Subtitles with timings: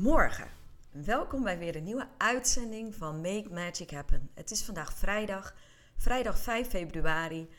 [0.00, 0.48] Goedemorgen.
[0.90, 4.30] Welkom bij weer een nieuwe uitzending van Make Magic Happen.
[4.34, 5.54] Het is vandaag vrijdag,
[5.96, 7.50] vrijdag 5 februari.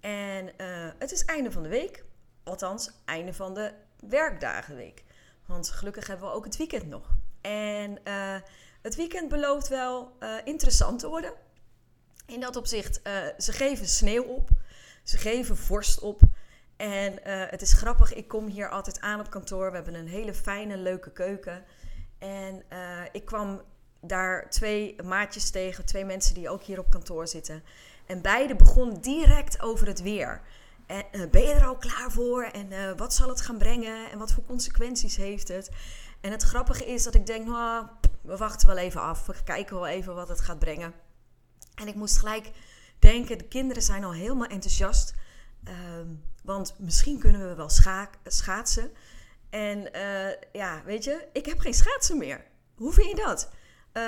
[0.00, 2.04] En uh, het is einde van de week.
[2.44, 3.72] Althans, einde van de
[4.08, 5.04] werkdagenweek.
[5.46, 7.16] Want gelukkig hebben we ook het weekend nog.
[7.40, 8.36] En uh,
[8.82, 11.32] het weekend belooft wel uh, interessant te worden.
[12.26, 13.00] In dat opzicht,
[13.38, 14.48] ze geven sneeuw op.
[15.02, 16.20] Ze geven vorst op.
[16.76, 17.18] En
[17.50, 19.68] het is grappig, ik kom hier altijd aan op kantoor.
[19.68, 21.64] We hebben een hele fijne, leuke keuken.
[22.20, 22.62] En
[23.12, 23.60] ik kwam
[24.00, 27.62] daar twee maatjes tegen, twee mensen die ook hier op kantoor zitten.
[28.06, 30.40] En beide begonnen direct over het weer.
[30.86, 32.42] En, uh, ben je er al klaar voor?
[32.42, 34.10] En uh, wat zal het gaan brengen?
[34.10, 35.70] En wat voor consequenties heeft het?
[36.20, 37.86] En het grappige is dat ik denk, nou,
[38.20, 39.26] we wachten wel even af.
[39.26, 40.94] We kijken wel even wat het gaat brengen.
[41.74, 42.50] En ik moest gelijk
[42.98, 45.14] denken, de kinderen zijn al helemaal enthousiast.
[45.68, 45.74] Uh,
[46.42, 48.90] want misschien kunnen we wel scha schaatsen.
[49.50, 52.44] En uh, ja, weet je, ik heb geen schaatsen meer.
[52.74, 53.50] Hoe vind je dat?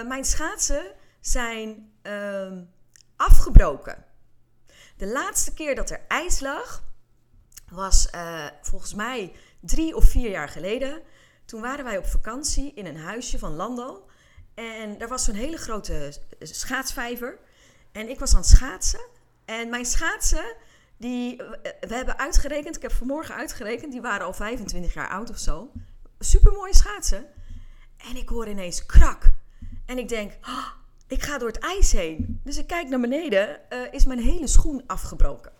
[0.07, 2.63] mijn schaatsen zijn ehm,
[3.17, 4.05] afgebroken.
[4.97, 6.83] De laatste keer dat er ijs lag,
[7.73, 11.03] was uh, volgens mij drie of vier jaar geleden.
[11.45, 14.11] Toen waren wij op vakantie in een huisje van Landal.
[14.55, 17.39] En er was zo'n hele grote schaatsvijver.
[17.93, 19.07] En ik was aan het schaatsen.
[19.45, 20.55] En mijn schaatsen,
[21.03, 21.37] die,
[21.81, 25.73] we hebben uitgerekend, ik heb vanmorgen uitgerekend, die waren al 25 jaar oud of zo.
[26.19, 27.27] Super mooie schaatsen.
[27.97, 29.33] En ik hoor ineens krak.
[29.87, 30.69] En ik denk, oh,
[31.07, 32.41] ik ga door het ijs heen.
[32.45, 35.53] Dus ik kijk naar beneden, uh, is mijn hele schoen afgebroken.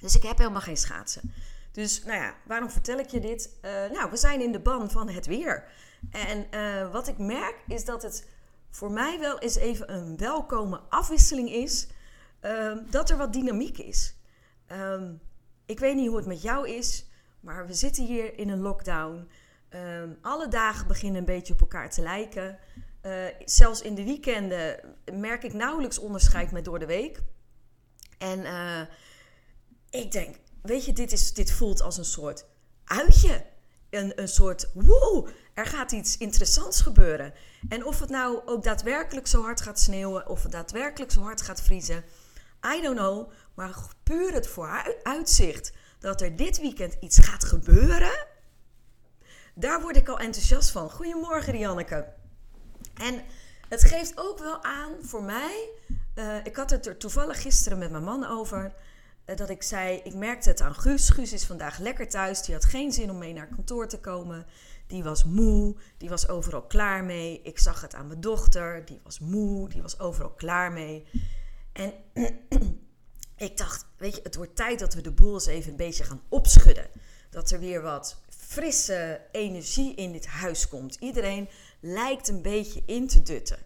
[0.00, 1.34] Dus ik heb helemaal geen schaatsen.
[1.72, 3.50] Dus nou ja, waarom vertel ik je dit?
[3.62, 5.64] Uh, nou, we zijn in de ban van het weer.
[6.10, 6.46] En
[6.90, 8.28] wat ik merk is dat het
[8.70, 11.86] voor mij wel eens even een welkome afwisseling is.
[12.90, 14.14] Dat er wat dynamiek is.
[14.72, 15.20] Um,
[15.66, 17.06] ik weet niet hoe het met jou is,
[17.40, 19.28] maar we zitten hier in een lockdown.
[19.70, 22.58] Um, alle dagen beginnen een beetje op elkaar te lijken.
[23.02, 27.22] Uh, zelfs in de weekenden merk ik nauwelijks onderscheid met door de week.
[28.18, 28.80] En uh,
[29.90, 32.46] ik denk, weet je, dit, is, dit voelt als een soort
[32.84, 33.44] uitje.
[33.90, 37.34] Een, een soort, woe, er gaat iets interessants gebeuren.
[37.68, 41.42] En of het nou ook daadwerkelijk zo hard gaat sneeuwen, of het daadwerkelijk zo hard
[41.42, 42.04] gaat vriezen,
[42.64, 43.30] I don't know.
[43.54, 48.26] Maar puur het vooruitzicht dat er dit weekend iets gaat gebeuren,
[49.54, 50.90] daar word ik al enthousiast van.
[50.90, 52.12] Goedemorgen, Rianneke.
[52.94, 53.22] En
[53.68, 55.68] het geeft ook wel aan voor mij.
[56.14, 58.74] Uh, ik had het er toevallig gisteren met mijn man over.
[59.26, 61.08] Uh, dat ik zei: Ik merkte het aan Guus.
[61.08, 62.42] Guus is vandaag lekker thuis.
[62.42, 64.46] Die had geen zin om mee naar kantoor te komen.
[64.86, 65.76] Die was moe.
[65.98, 67.40] Die was overal klaar mee.
[67.42, 68.84] Ik zag het aan mijn dochter.
[68.84, 69.68] Die was moe.
[69.68, 71.06] Die was overal klaar mee.
[71.74, 71.92] En
[73.36, 76.04] ik dacht: Weet je, het wordt tijd dat we de boel eens even een beetje
[76.04, 76.86] gaan opschudden.
[77.30, 80.94] Dat er weer wat frisse energie in dit huis komt.
[80.94, 81.48] Iedereen
[81.80, 83.58] lijkt een beetje in te dutten.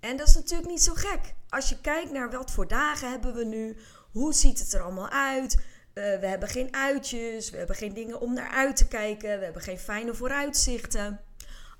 [0.00, 1.34] En dat is natuurlijk niet zo gek.
[1.48, 3.76] Als je kijkt naar wat voor dagen hebben we nu,
[4.12, 5.54] hoe ziet het er allemaal uit?
[5.54, 5.62] Uh,
[5.94, 9.62] we hebben geen uitjes, we hebben geen dingen om naar uit te kijken, we hebben
[9.62, 11.20] geen fijne vooruitzichten.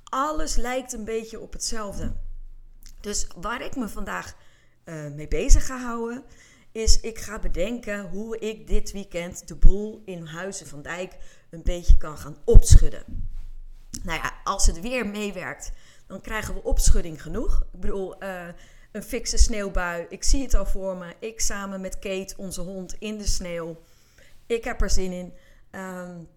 [0.05, 2.13] Alles lijkt een beetje op hetzelfde.
[3.01, 4.37] Dus waar ik me vandaag
[4.87, 6.25] uh, mee bezig ga houden,
[6.73, 11.17] is ik ga bedenken hoe ik dit weekend de boel in Huizen van Dijk
[11.51, 13.05] een beetje kan gaan opschudden.
[14.03, 15.73] Nou ja, als het weer meewerkt,
[16.07, 17.67] dan krijgen we opschudding genoeg.
[17.73, 18.49] Ik bedoel, uh,
[18.93, 20.07] een fikse sneeuwbui.
[20.09, 21.15] Ik zie het al voor me.
[21.21, 23.81] Ik samen met Kate, onze hond, in de sneeuw.
[24.47, 25.33] Ik heb er zin in.
[25.81, 26.29] Um,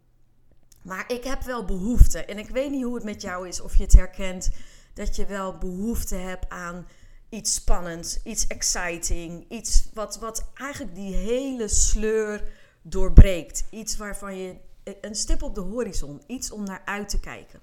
[0.82, 2.26] maar ik heb wel behoefte.
[2.26, 4.50] En ik weet niet hoe het met jou is, of je het herkent.
[4.94, 6.88] Dat je wel behoefte hebt aan
[7.30, 9.46] iets spannends, iets exciting.
[9.50, 12.44] Iets wat, wat eigenlijk die hele sleur
[12.82, 13.66] doorbreekt.
[13.70, 14.56] Iets waarvan je
[15.02, 17.60] een stip op de horizon, iets om naar uit te kijken.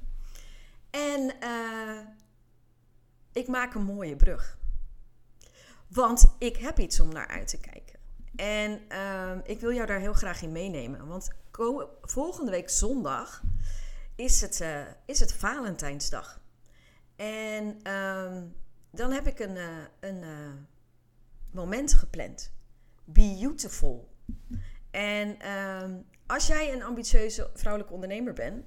[0.91, 2.01] En uh,
[3.33, 4.59] ik maak een mooie brug.
[5.89, 7.99] Want ik heb iets om naar uit te kijken.
[8.37, 11.07] En uh, ik wil jou daar heel graag in meenemen.
[11.07, 11.31] Want
[12.03, 13.43] volgende week zondag
[14.15, 16.41] is het, uh, is het Valentijnsdag.
[17.17, 18.43] En uh,
[18.97, 19.59] dan heb ik een,
[20.01, 20.25] een
[21.51, 22.53] moment gepland.
[23.05, 24.15] Beautiful.
[24.91, 25.95] En ehm,
[26.27, 28.65] als jij een ambitieuze vrouwelijke ondernemer bent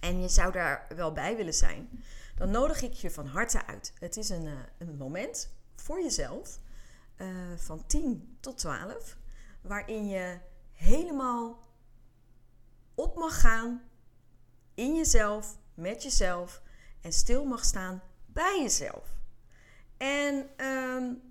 [0.00, 3.92] en je zou daar wel bij willen zijn, dan nodig ik je van harte uit.
[3.98, 6.58] Het is een, uh, een moment voor jezelf
[7.56, 9.16] van 10 tot 12,
[9.60, 10.38] waarin je
[10.72, 11.58] helemaal
[12.94, 13.82] op mag gaan
[14.74, 16.62] in jezelf, met jezelf
[17.00, 18.02] en stil mag staan
[18.32, 19.18] bij jezelf.
[19.96, 21.22] En um,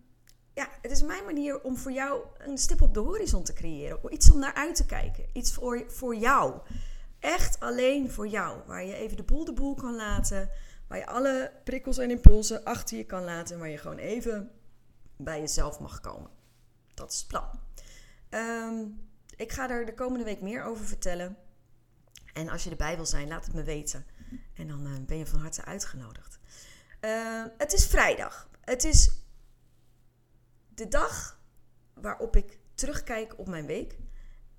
[0.53, 4.13] ja, het is mijn manier om voor jou een stip op de horizon te creëren.
[4.13, 5.25] Iets om naar uit te kijken.
[5.33, 6.59] Iets voor, voor jou.
[7.19, 8.61] Echt alleen voor jou.
[8.65, 10.49] Waar je even de boel de boel kan laten.
[10.87, 13.59] Waar je alle prikkels en impulsen achter je kan laten.
[13.59, 14.51] Waar je gewoon even
[15.17, 16.29] bij jezelf mag komen.
[16.93, 17.59] Dat is het plan.
[18.29, 18.85] Ehm,
[19.35, 21.37] ik ga er de komende week meer over vertellen.
[22.33, 24.05] En als je erbij wil zijn, laat het me weten.
[24.53, 26.38] En dan uh, ben je van harte uitgenodigd.
[27.01, 28.49] Uh, het is vrijdag.
[28.61, 29.11] Het is
[30.67, 31.41] de dag
[31.93, 33.97] waarop ik terugkijk op mijn week.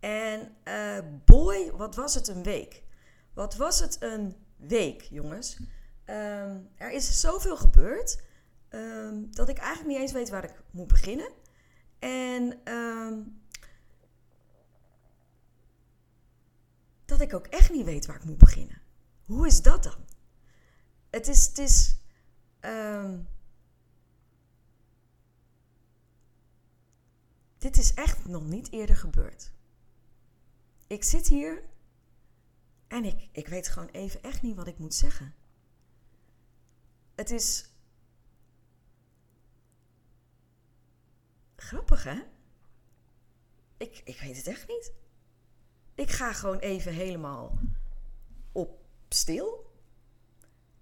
[0.00, 2.82] En uh, boy, wat was het een week.
[3.32, 5.58] Wat was het een week, jongens.
[6.06, 8.22] Um, er is zoveel gebeurd
[8.70, 11.28] um, dat ik eigenlijk niet eens weet waar ik moet beginnen.
[11.98, 12.60] En
[17.04, 18.80] dat ik ook echt niet weet waar ik moet beginnen.
[19.24, 20.04] Hoe is dat dan?
[21.10, 21.99] Het is, het is
[27.58, 29.52] Dit is echt nog niet eerder gebeurd.
[30.86, 31.62] Ik zit hier
[32.88, 35.34] en ik, ik weet gewoon even echt niet wat ik moet zeggen.
[37.14, 37.70] Het is
[41.56, 42.22] grappig, hè?
[43.76, 44.92] Ik, ik weet het echt niet.
[45.94, 47.58] Ik ga gewoon even helemaal
[48.52, 49.72] op stil.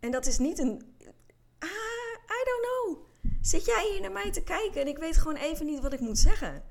[0.00, 0.96] En dat is niet een.
[1.58, 1.69] Ah,
[2.24, 3.06] I don't know.
[3.48, 6.00] Zit jij hier naar mij te kijken en ik weet gewoon even niet wat ik
[6.00, 6.62] moet zeggen?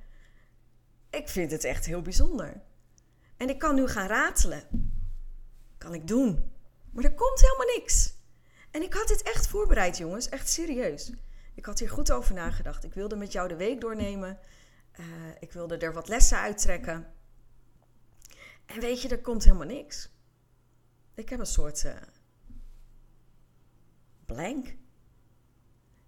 [1.10, 2.62] Ik vind het echt heel bijzonder.
[3.38, 4.64] En ik kan nu gaan ratelen.
[5.78, 6.52] Kan ik doen.
[6.92, 8.14] Maar er komt helemaal niks.
[8.72, 10.30] En ik had dit echt voorbereid, jongens.
[10.30, 11.12] Echt serieus.
[11.56, 12.84] Ik had hier goed over nagedacht.
[12.84, 14.40] Ik wilde met jou de week doornemen.
[15.00, 15.06] Uh,
[15.40, 17.14] ik wilde er wat lessen uittrekken.
[18.66, 20.10] En weet je, er komt helemaal niks.
[21.14, 21.96] Ik heb een soort uh,
[24.26, 24.76] blank.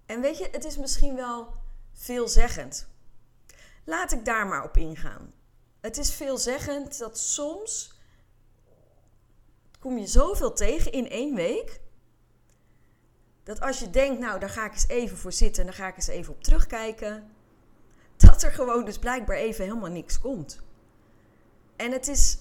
[0.10, 1.54] En weet je, het is misschien wel
[1.94, 2.88] veelzeggend.
[3.84, 5.34] Laat ik daar maar op ingaan.
[5.80, 8.00] Het is veelzeggend dat soms
[9.80, 11.82] kom je zoveel tegen in één week.
[13.44, 15.88] Dat als je denkt, nou daar ga ik eens even voor zitten en daar ga
[15.88, 17.32] ik eens even op terugkijken.
[18.18, 20.60] Dat er gewoon dus blijkbaar even helemaal niks komt.
[21.76, 22.38] En het is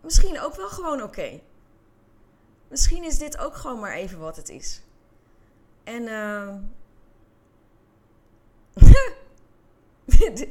[0.00, 1.40] misschien ook wel gewoon oké.
[2.68, 4.82] Misschien is dit ook gewoon maar even wat het is.
[5.84, 6.54] En uh,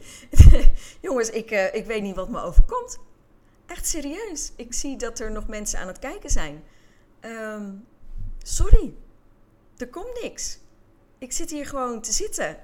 [1.01, 2.99] jongens, ik, uh, ik weet niet wat me overkomt.
[3.65, 4.51] Echt serieus.
[4.55, 6.63] Ik zie dat er nog mensen aan het kijken zijn.
[7.21, 7.87] Um,
[8.43, 8.93] sorry,
[9.77, 10.59] er komt niks.
[11.17, 12.57] Ik zit hier gewoon te zitten.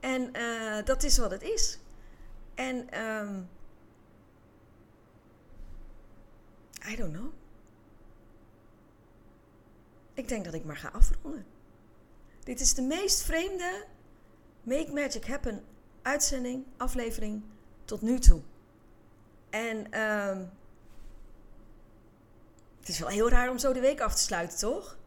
[0.00, 1.78] En uh, dat is wat het is.
[2.54, 3.48] En um,
[6.88, 7.32] I don't know.
[10.14, 11.46] Ik denk dat ik maar ga afronden.
[12.44, 13.86] Dit is de meest vreemde
[14.62, 15.64] Make Magic Happen
[16.02, 17.42] uitzending, aflevering
[17.84, 18.40] tot nu toe.
[19.50, 20.50] En um,
[22.80, 24.98] het is wel heel raar om zo de week af te sluiten, toch?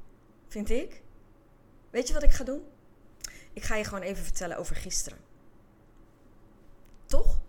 [0.48, 1.02] Vind ik.
[1.90, 2.64] Weet je wat ik ga doen?
[3.54, 5.20] Ik ga je gewoon even vertellen over gisteren.
[7.06, 7.40] Toch?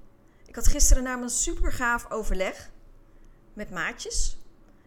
[0.46, 2.70] Ik had gisteren namelijk een super gaaf overleg
[3.52, 4.38] met maatjes,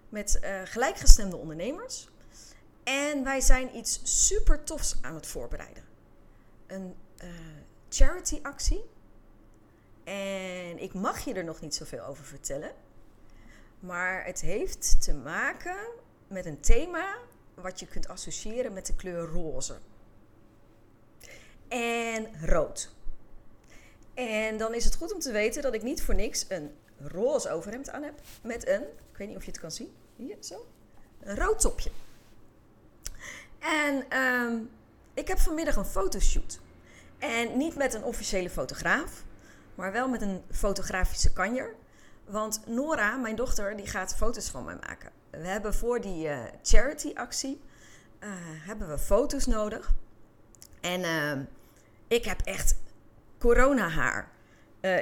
[0.09, 2.09] met uh, gelijkgestemde ondernemers.
[2.83, 5.83] En wij zijn iets super tofs aan het voorbereiden.
[6.67, 7.29] Een uh,
[7.89, 8.83] charity actie.
[10.03, 12.71] En ik mag je er nog niet zoveel over vertellen.
[13.79, 15.77] Maar het heeft te maken
[16.27, 17.17] met een thema
[17.53, 19.77] wat je kunt associëren met de kleur roze.
[21.67, 22.91] En rood.
[24.13, 27.51] En dan is het goed om te weten dat ik niet voor niks een roze
[27.51, 28.21] overhemd aan heb.
[28.43, 30.67] Met een, ik weet niet of je het kan zien, hier zo,
[31.19, 31.91] een rood topje.
[33.59, 34.69] En um,
[35.13, 36.59] ik heb vanmiddag een fotoshoot.
[37.17, 39.23] En niet met een officiële fotograaf,
[39.75, 41.75] maar wel met een fotografische kanjer.
[42.25, 45.11] Want Nora, mijn dochter, die gaat foto's van mij maken.
[45.29, 47.61] We hebben voor die uh, charity-actie
[48.19, 49.93] uh, hebben we foto's nodig.
[50.81, 51.45] En uh,
[52.07, 52.75] ik heb echt
[53.37, 54.31] corona-haar.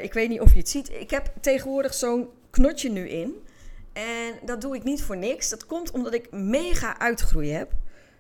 [0.02, 0.90] ik weet niet of je het ziet.
[0.90, 3.48] Ik heb tegenwoordig zo'n knotje nu in.
[3.94, 5.50] En dat doe ik niet voor niks.
[5.50, 7.72] Dat komt omdat ik mega uitgroei heb.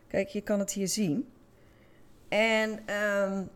[0.08, 1.30] Kijk, je kan het hier zien.
[2.30, 3.50] En um,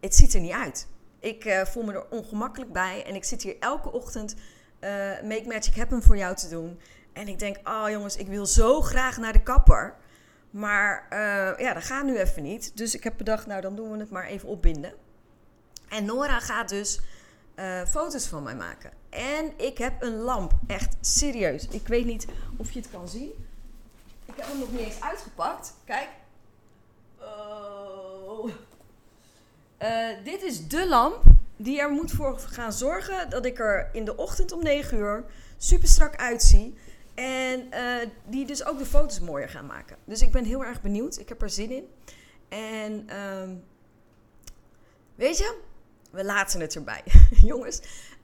[0.00, 0.88] het ziet er niet uit.
[1.18, 4.90] Ik eh, voel me er ongemakkelijk bij en ik zit hier elke ochtend uh,
[5.22, 6.80] Make Magic Happen voor jou te doen.
[7.12, 9.96] En ik denk, oh jongens, ik wil zo graag naar de kapper.
[10.50, 11.18] Maar uh,
[11.58, 12.76] ja, dat gaat nu even niet.
[12.76, 14.92] Dus ik heb bedacht, nou dan doen we het maar even opbinden.
[15.88, 17.00] En Nora gaat dus
[17.86, 18.92] foto's van mij maken.
[19.10, 20.52] En ik heb een lamp.
[20.66, 21.68] Echt serieus.
[21.68, 22.26] Ik weet niet
[22.56, 23.47] of je het kan zien.
[24.38, 25.74] Ik heb hem nog niet eens uitgepakt.
[25.84, 26.08] Kijk.
[27.20, 28.50] Oh.
[29.82, 31.22] Uh, dit is de lamp
[31.56, 35.24] die er moet voor gaan zorgen dat ik er in de ochtend om 9 uur
[35.56, 36.74] super strak uitzie.
[37.14, 39.96] En uh, die dus ook de foto's mooier gaan maken.
[40.04, 41.18] Dus ik ben heel erg benieuwd.
[41.18, 41.88] Ik heb er zin in.
[42.48, 43.64] En um,
[45.14, 45.58] weet je,
[46.10, 47.02] we laten het erbij.
[47.50, 47.80] Jongens,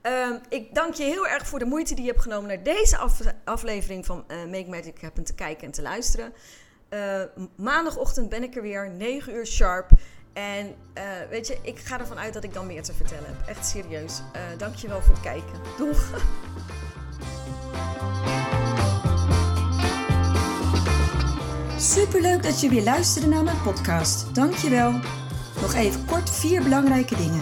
[0.07, 2.97] um, ik dank je heel erg voor de moeite die je hebt genomen naar deze
[2.97, 6.33] af aflevering van uh, Make Magic Happen te kijken en te luisteren.
[6.89, 7.21] Uh,
[7.55, 9.89] maandagochtend ben ik er weer, 9 uur sharp.
[10.33, 13.47] En uh, weet je, ik ga ervan uit dat ik dan meer te vertellen heb.
[13.47, 14.21] Echt serieus.
[14.57, 15.61] Dank je wel voor het kijken.
[15.77, 16.09] Doeg!
[21.79, 24.35] Superleuk dat je weer luisterde naar mijn podcast.
[24.35, 24.91] Dank je wel.
[25.61, 27.41] Nog even kort vier belangrijke dingen.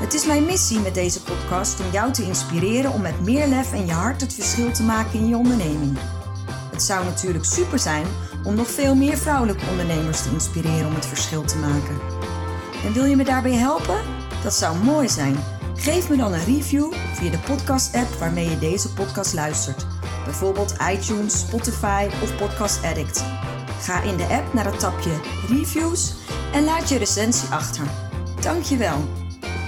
[0.00, 3.72] Het is mijn missie met deze podcast om jou te inspireren om met meer lef
[3.72, 5.98] en je hart het verschil te maken in je onderneming.
[6.70, 8.06] Het zou natuurlijk super zijn
[8.44, 11.98] om nog veel meer vrouwelijke ondernemers te inspireren om het verschil te maken.
[12.84, 14.00] En wil je me daarbij helpen?
[14.42, 15.36] Dat zou mooi zijn.
[15.74, 19.86] Geef me dan een review via de podcast-app waarmee je deze podcast luistert.
[20.24, 23.24] Bijvoorbeeld iTunes, Spotify of Podcast Addict.
[23.80, 26.14] Ga in de app naar het tapje Reviews
[26.52, 27.86] en laat je recensie achter.
[28.40, 29.19] Dankjewel.